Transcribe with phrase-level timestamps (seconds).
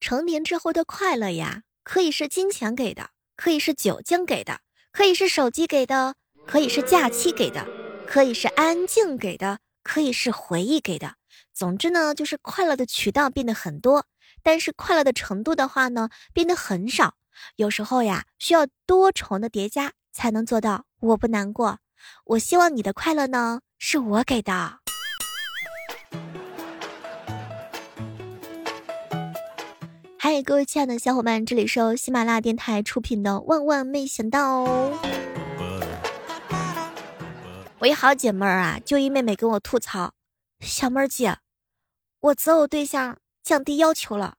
[0.00, 6.14] 成年之后的快乐呀，可以是金钱给的，可以是酒精给的，可以是手机给的，
[6.46, 7.66] 可以是假期给的，
[8.06, 11.16] 可以是安静给的，可以是回忆给的。
[11.52, 14.06] 总之呢，就是快乐的渠道变得很多，
[14.42, 17.16] 但是快乐的程度的话呢，变得很少。
[17.56, 21.78] 有时候呀，需要多重的叠加才能做到我不难过。
[22.24, 24.79] 我希望你的快乐呢，是我给的。
[30.32, 34.64] 嗨，各位亲爱的小伙伴，这里是由喜马拉雅电台出品的《万万没想到》。
[37.80, 40.14] 我一好姐妹儿啊，就一妹妹跟我吐槽
[40.62, 41.38] ：“小妹儿姐，
[42.20, 44.36] 我择偶对象降低要求了，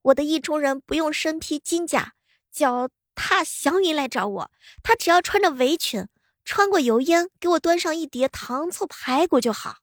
[0.00, 2.14] 我的意中人不用身披金甲，
[2.50, 4.50] 脚踏祥云来找我，
[4.82, 6.08] 他只要穿着围裙，
[6.46, 9.80] 穿过油烟，给我端上一碟糖醋排骨就好。”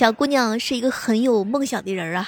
[0.00, 2.26] 小姑娘是一个很有梦想的人啊。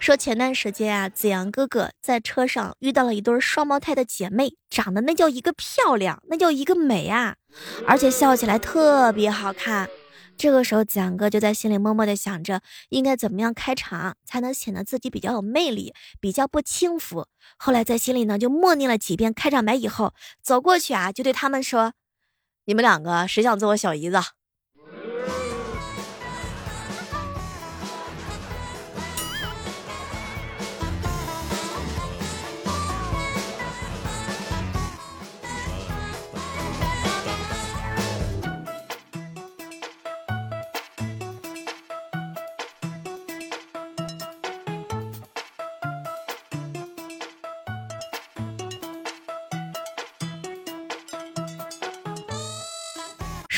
[0.00, 7.36] 说前段时间啊，子阳哥哥在车上遇到了一对双胞胎的姐妹，长得那叫一个漂亮，那叫一个美啊，
[7.86, 9.88] 而且笑起来特别好看。
[10.36, 17.28] 这个时候，子阳哥就在心里默默的想着，应该怎么样开场才能显得自己比较有魅力，比较不轻浮。
[17.56, 21.92] 后来在心里呢就默念了几遍开场白，以后走过去啊，就对他们说。
[22.68, 24.18] 你们两个谁想做我小姨子？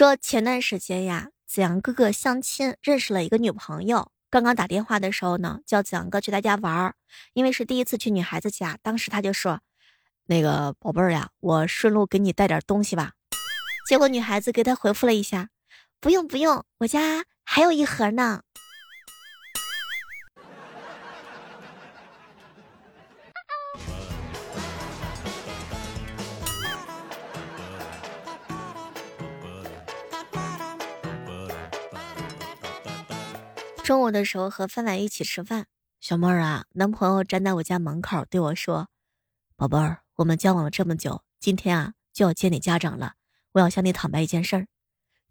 [0.00, 4.10] 说前段时间呀，子阳哥哥相亲认识了一个女朋友。
[4.30, 6.94] 刚刚打电话的时候呢，叫子阳哥去他家玩儿，
[7.34, 8.78] 因为是第一次去女孩子家。
[8.80, 9.60] 当时他就说
[10.24, 13.12] ：“那个宝贝儿呀，我顺路给你带点东西吧。”
[13.86, 15.50] 结果女孩子给他回复了一下
[16.00, 18.40] ：“不用不用，我家还有一盒呢。”
[33.90, 35.66] 中午的时候和范范一起吃饭，
[35.98, 38.88] 小妹儿啊，男朋友站在我家门口对我说
[39.58, 43.14] ：“宝贝儿，我们交往了这么久，今天啊就要见你家长了。
[43.50, 44.68] 我要向你坦白一件事儿。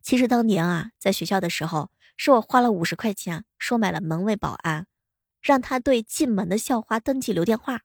[0.01, 4.87] 其实当年啊，在学校的时候，是我花了五十块钱收买了门卫保安，
[5.41, 7.83] 让他对进门的校花登记留电话。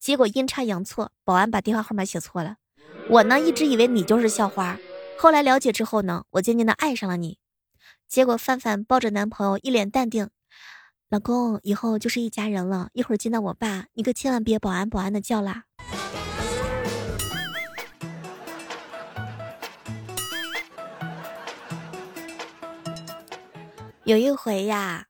[0.00, 2.56] 结果阴差阳错，保安把电话号码写错了。
[3.10, 4.76] 我呢一直以为你就是校花，
[5.20, 7.38] 后来了解之后呢，我渐渐的爱上了你。”
[8.08, 10.30] 结果范范抱着男朋友，一脸淡定
[11.10, 12.88] ：“老公，以后就是一家人了。
[12.92, 15.64] 一会儿见到我爸，你可千万别保安保安的叫啦。”
[24.04, 25.06] 有一回呀，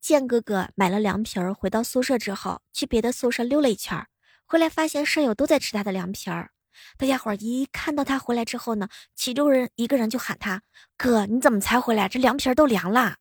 [0.00, 4.04] 建哥哥买了凉皮儿，回到宿舍之后，去别的宿舍溜了一圈，
[4.44, 6.50] 回来发现舍友都在吃他的凉皮儿。
[6.96, 10.62] 大家伙一看到他回来之后呢，其中人一个人就喊他
[10.96, 12.08] ：“哥，你怎么才回来？
[12.08, 13.16] 这凉皮儿都凉了。”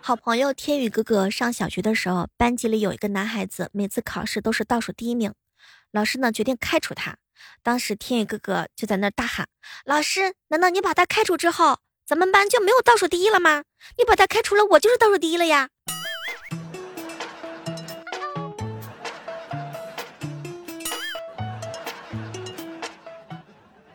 [0.00, 5.34] 好朋友天宇哥哥上小学的时候，班级里有一个男孩子，每次考试都是倒数第一名，
[5.90, 7.16] 老师呢决定开除他。
[7.64, 9.48] 当时天宇哥哥就在那大喊
[9.84, 13.64] ：“老师，难道你把他开除之后？”咱们班就没有倒数第一了吗？
[13.98, 15.70] 你把他开除了，我就是倒数第一了呀！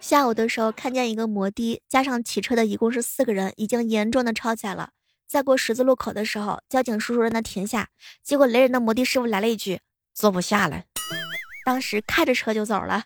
[0.01, 4.89] 下午的时候看见一个摩的，加上骑车的一共是四个人，已经严重的超载了。
[5.25, 7.87] 在过十字路口的时候，交警叔叔让他停下，
[8.21, 9.79] 结果雷人的摩的师傅来了一句
[10.13, 10.83] ：“坐不下了。”
[11.65, 13.05] 当时开着车就走了。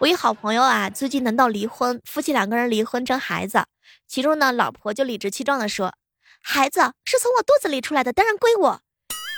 [0.00, 3.66] 我一好朋友啊，最近能到离婚，夫妻两个人离婚生孩子，
[4.08, 5.92] 其中呢，老婆就理直气壮的说
[6.40, 8.80] ：“孩子是从我肚子里出来的，当然归我。”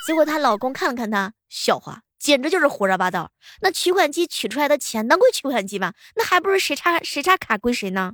[0.07, 3.33] 结果她老公看了看她，笑话，简直就是胡说八道。
[3.61, 5.95] 那取款机取出来的钱能归取款机吗？
[6.15, 8.13] 那还不是谁插谁插卡归谁呢？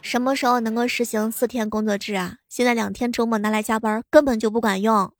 [0.00, 2.36] 什么时候能够实行四天工作制啊？
[2.48, 5.12] 现在两天周末拿来加班根本就不管用。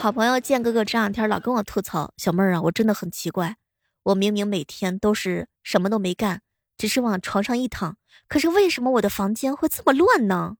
[0.00, 3.56] 好朋友建哥哥这两天老跟我吐槽，小妹儿啊，我真的很奇怪，
[4.04, 6.42] 我明明每天都是什么都没干，
[6.76, 7.96] 只是往床上一躺，
[8.28, 10.54] 可是为什么我的房间会这么乱呢？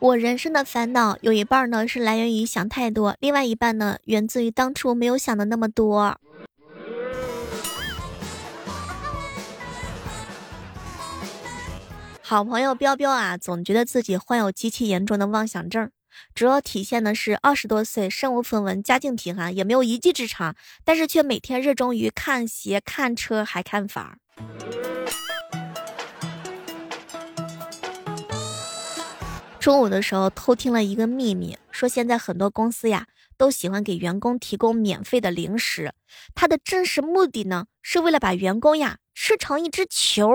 [0.00, 6.18] 我人生的烦恼有一半呢是来源于想太多，另外一半呢源自于当初没有想的那么多。
[12.28, 15.92] 好朋友彪彪啊，总觉得自己患有极其严重的妄想症，
[16.34, 24.18] 主要体现的是二十多岁，身无分文，家境贫寒，也没有一技之长，但是却每天热衷于看鞋、看车，还看房。
[29.60, 33.06] 中午的时候偷听了一个秘密，说现在很多公司呀
[33.36, 35.94] 都喜欢给员工提供免费的零食，
[36.34, 40.28] 它的真实目的呢是为了把员工呀吃成一只球。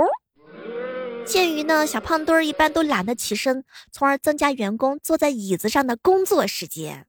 [1.25, 7.06] 鉴于呢，小胖墩儿一般都懒得起身，从而增加员工坐在椅子上的工作时间。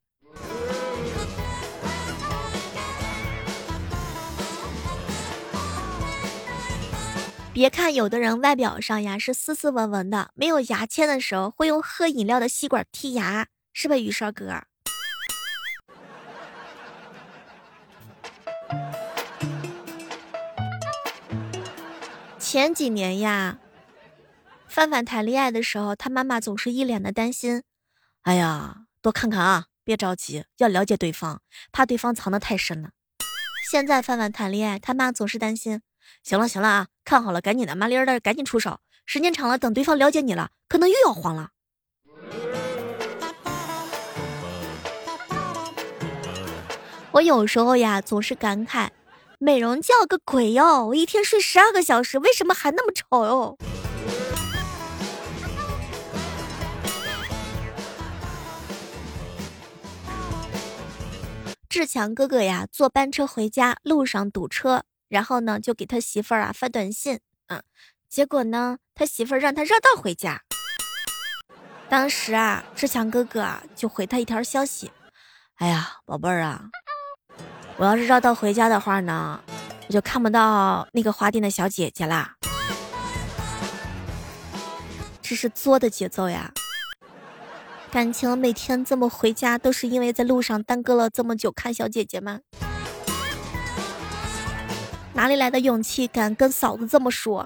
[7.53, 14.01] 别看有的人外表上呀是斯斯文文的，没有牙签的时候会用喝饮料的吸管剔牙，是不是？
[14.01, 14.63] 雨刷哥。
[22.39, 23.59] 前几年呀。
[24.73, 27.63] 范范谈恋爱的时候，他妈妈总是一脸的担心。
[28.23, 32.93] 哎呀，多看看啊，别着急，要了解对方，怕对方藏得太深了。
[33.71, 35.83] 现在范范谈恋爱，他妈总是担心。
[36.23, 38.81] 行了行了啊，看好了，赶紧的，麻利儿的，赶紧出手。
[39.05, 41.51] 时间长了，等对方了解你了，可能又要慌了。
[47.11, 48.89] 我有时候呀，总是感慨，
[49.39, 50.87] 美容觉个鬼哟！
[50.87, 53.59] 我一天睡十二个小时，为什么还那么丑哟？
[61.73, 67.63] 志强哥哥呀，坐班车回家，路上堵车，然后呢，就给他媳妇儿啊发短信，啊，
[68.11, 70.43] 结果呢，他媳妇儿让他绕道回家。
[71.89, 74.93] 当时啊，志强哥哥啊就回他一条消息
[75.57, 76.69] ：“哎呀，宝贝儿啊，
[77.79, 79.43] 我要是绕道回家的话呢，
[79.89, 82.37] 我就看不到那个花店的小姐姐啦。”
[85.23, 86.53] 这是作的节奏呀。
[87.93, 92.41] 感情每天这么回家，都是因为在路上耽搁了这么久看小姐姐吗？
[95.13, 97.45] 哪里来的勇气敢跟嫂子这么说？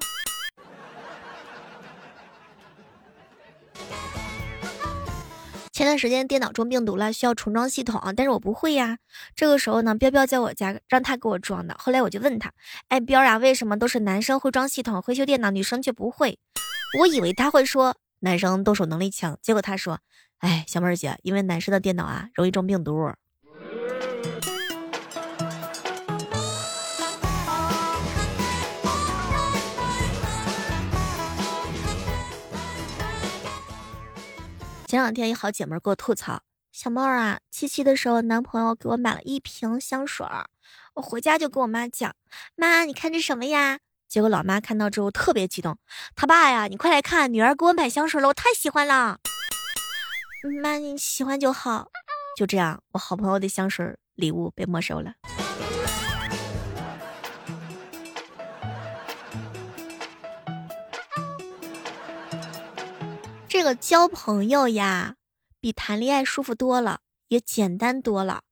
[5.72, 8.98] 前段时间电脑中病毒了，需要重装系统，但是我不会呀。
[9.34, 11.74] 这个时候呢，彪彪在我家让他给我装的。
[11.76, 12.52] 后来我就问他，
[12.86, 16.38] 哎，彪呀，为什么都是男生会装系统、会修电脑，女生却不会？
[17.00, 19.98] 我以为他会说男生动手能力强，结果他说。
[20.40, 23.10] 哎，小妹儿姐，因为男生的电脑啊容易中病毒。
[34.86, 40.46] 前两天一好姐妹给我吐槽，小妹儿啊，七夕的时候男朋友给我买了一瓶香水儿，
[40.94, 42.14] 我回家就跟我妈讲，
[42.54, 43.80] 妈，你看这什么呀？
[44.06, 45.76] 结果老妈看到之后特别激动，
[46.14, 49.18] 他爸呀，你快来看，女儿给我买香水了，我太喜欢了。
[50.60, 51.90] 妈，你喜欢就好。
[52.36, 55.14] 就这样，我好朋友的香水礼物被没收了。
[63.48, 65.16] 这个交朋友呀，
[65.60, 68.42] 比谈恋爱舒服多了，也简单多了。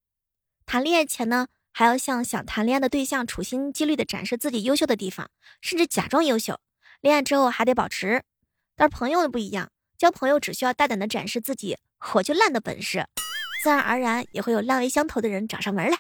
[0.65, 6.59] 谈恋爱前呢，还要向想谈恋爱的对象处心积虑的展示自己优秀的地方，甚至假装优秀。
[7.03, 8.23] 恋爱之后还得保持，
[8.75, 9.71] 但是朋友的不一样。
[9.97, 13.07] 交朋友只需要大胆的展示自己火就烂的本事，
[13.63, 15.99] 自然而然也会有烂味相投的人找上门来。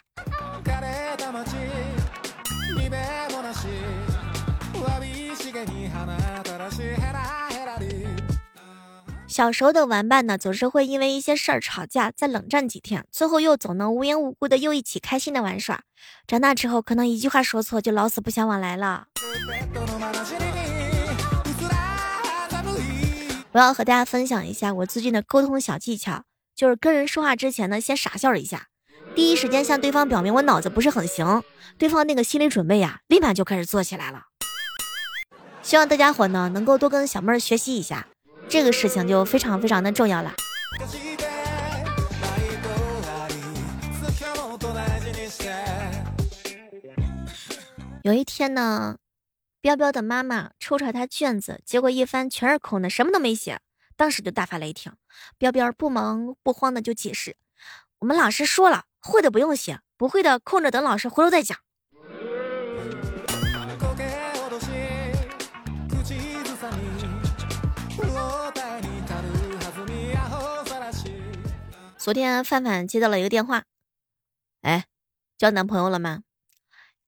[9.27, 15.83] 小时候的玩伴呢，总是会因为一些事儿吵架，再冷战几天，最后又总能无缘无故的又一起开心的玩耍。
[16.27, 19.09] 长大之后，可能一句话说错，就老死不相往来了。
[23.54, 26.25] 我要和大家分享一下我最近的沟通小技巧，
[26.56, 28.66] 就是跟人说话之前呢，先傻笑一下，
[29.14, 31.44] 第一时间向对方表明我脑子不是很行，
[31.78, 34.25] 对方那个心理准备呀，立马就开始做起来了。
[35.62, 38.08] 希望大家伙呢能够多跟小妹儿学习一下，
[38.49, 40.34] 这个事情就非常非常的重要了。
[48.02, 48.96] 有一天呢，
[49.64, 53.62] 彪彪的妈妈抽查他卷子，结果一翻全是空的，什么都没写，
[53.97, 54.92] 当时就大发雷霆。
[55.38, 57.38] 彪彪不忙不慌的就解释
[58.00, 61.56] ：“我们老师说了，会的不用写，不会的空着等老师回头再讲。”
[71.97, 73.64] 昨天范范接到了一个电话，
[74.61, 74.85] 哎，
[75.38, 76.25] 交男朋友了吗？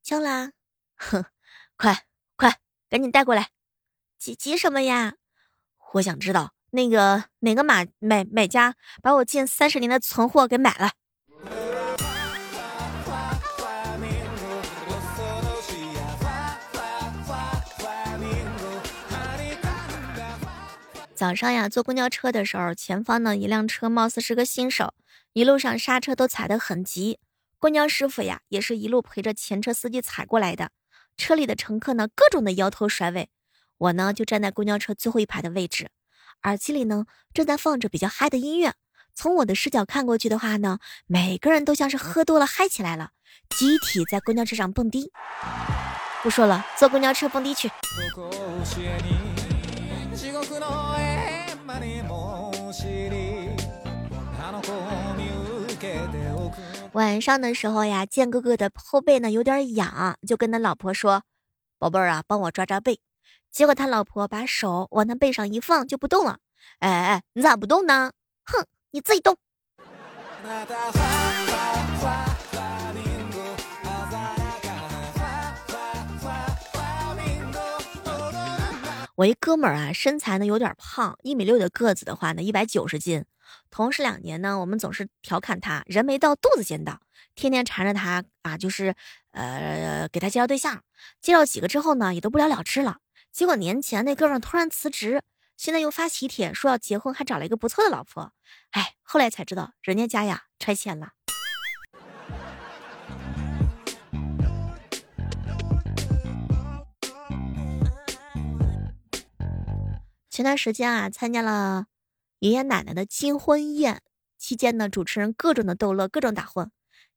[0.02, 0.52] 交啦，
[0.96, 1.26] 哼，
[1.76, 2.06] 快快
[2.88, 3.49] 赶紧带过来，
[4.16, 5.14] 急急什么呀？
[5.95, 10.93] 我想知道那个哪个买买买家把我近三十年的存货给买了。
[21.14, 24.93] 早上呀，坐公交车的时候，前方呢一辆车貌似是个新手，
[25.33, 27.19] 一路上刹车都踩得很急。
[27.59, 30.71] 公交师傅呀，也是一路陪着前车司机踩过来的。
[31.16, 33.28] 车里的乘客呢，各种的摇头甩尾。
[33.78, 35.90] 我呢，就站在公交车最后一排的位置，
[36.44, 38.75] 耳机里呢正在放着比较嗨的音乐。
[39.14, 43.11] 从我的视角看过去的话呢，每个人都像是喝多了嗨起来了，
[43.50, 45.11] 集体在公交车上蹦迪。
[46.23, 47.70] 不说了，坐公交车蹦迪去。
[56.96, 61.24] 晚上的时候呀，见哥哥的后背呢有点痒，就跟他老婆说
[61.78, 62.98] ：“宝贝儿啊，帮我抓抓背。”
[63.52, 66.38] 结果他老婆把手往他背上一放，就不动了。
[66.78, 68.12] 哎哎，你咋不动呢？
[68.44, 69.36] 哼，你自己动。
[79.16, 83.26] 我一哥们儿啊，身材呢有点胖，一米六的个子的话呢，一百九十斤。
[83.70, 87.00] 同事两年呢，我们总是调侃他，人没到肚子先到，
[87.34, 88.94] 天天缠着他啊，就是
[89.32, 90.82] 呃给他介绍对象，
[91.20, 92.98] 介绍几个之后呢，也都不了了之了。
[93.32, 95.22] 结果年前那哥们突然辞职，
[95.56, 98.32] 现在又发喜帖说要结婚，还找了一个不错的老婆。
[98.70, 101.12] 哎，后来才知道人家家呀拆迁了。
[110.30, 111.86] 前段时间啊，参加了
[112.38, 114.02] 爷爷奶奶的金婚宴，
[114.37, 116.71] 期间呢，主持人各种的逗乐，各种打混，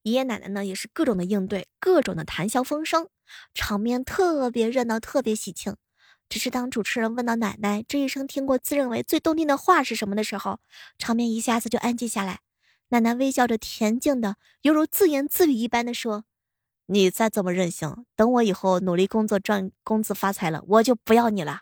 [0.03, 3.09] 爷爷奶奶呢也是各种的应对，各种的谈笑风生，
[3.53, 5.75] 场面特别热闹，特别喜庆。
[6.29, 10.59] 只是当主持人问到奶奶这一生听过自认为最动听的话是什么的时候，
[10.97, 12.39] 场面一下子就安静下来。
[12.89, 16.23] 奶奶微笑着，恬静的，犹如自言自语一般的说
[16.87, 21.61] ：“你再这么任性，等我以后努力工作赚工资发财了，我就不要你了。”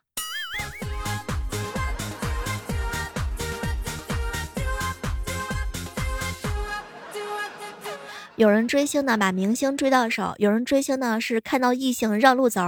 [8.38, 12.62] 有人追星呢，把明星追到手；有人追星呢，是看到异性绕路走。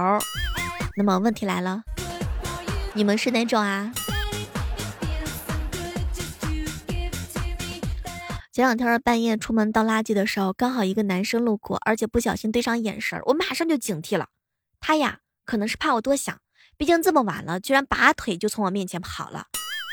[0.96, 1.84] 那么问题来了，
[2.92, 3.92] 你们是哪种啊？
[8.52, 14.26] 前两天半夜出门倒垃圾的时候，刚好一个男生路过，而且不小心对上眼神，我马上就警惕了。
[14.80, 16.36] 他呀，可能是怕我多想，
[16.76, 19.46] 毕竟这么晚了，居然拔腿就从我面前跑了。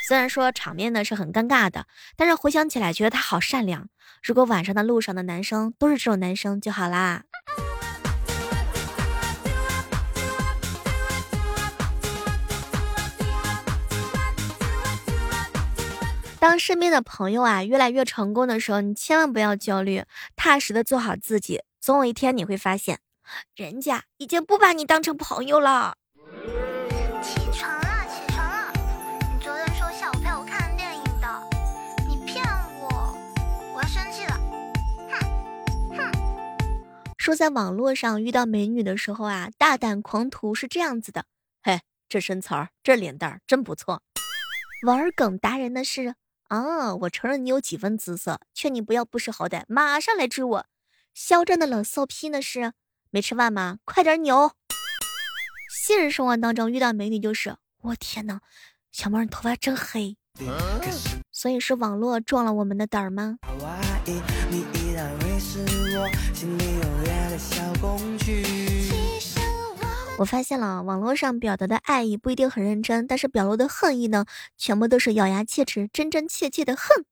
[0.08, 1.86] 虽然说场面呢是很尴尬的，
[2.16, 3.90] 但是回想起来觉得他好善良。
[4.24, 7.24] 如果晚上的路上的男生都是这种男生就好啦。
[16.40, 20.06] 当身边的朋友啊越来越成功的时候，你千万不要焦虑，
[20.38, 21.64] 踏实的做好自己。
[21.82, 23.00] 总有一天你会发现，
[23.58, 25.96] 人家已经不把你当成朋友了。
[37.28, 41.26] 说在网络上遇到美女的时候啊，大胆狂徒是这样子的：
[41.62, 44.02] 嘿，这身材儿，这脸蛋儿真不错。
[44.86, 46.16] 玩梗达人的是
[46.48, 50.66] 啊，我承认你有几分姿色，劝你不要不识好歹，马上来追我。
[51.14, 52.72] 嚣张的冷骚批呢是
[53.10, 53.80] 没吃饭吗？
[53.84, 54.54] 快点扭。
[55.86, 58.40] 现实生活当中遇到美女就是我天哪，
[58.94, 60.16] 小猫你头发真黑。
[61.30, 63.38] 所以是网络撞了我们的胆儿吗？
[70.20, 74.26] 我发现了，网络上表达的爱意不一定很认真，但是表露的恨意呢，
[74.58, 77.06] 全部都是咬牙切齿、真真切切的恨。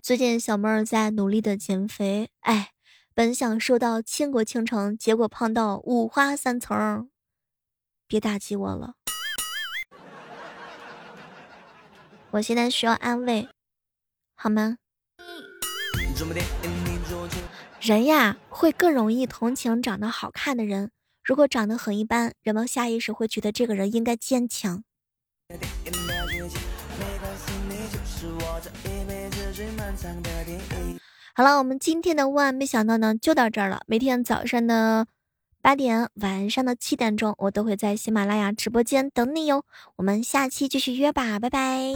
[0.00, 2.70] 最近小妹儿在努力的减肥，哎，
[3.14, 7.08] 本想瘦到倾国倾城，结果胖到五花三层，
[8.06, 8.94] 别打击我了。
[12.32, 13.46] 我现在需要安慰，
[14.34, 14.78] 好吗？
[17.78, 20.90] 人呀，会更容易同情长得好看的人。
[21.22, 24.82] 如果长得很一般，人们下意识会觉得这个人应该坚强。
[31.34, 33.82] 好了，我们今天的万没想到呢，就到这儿了。
[33.86, 35.06] 每天早上的
[35.62, 39.64] 八点，晚上的七点钟，我都会在喜马拉雅直播间等你哟。
[39.96, 41.92] 我们下期继续约吧，拜拜。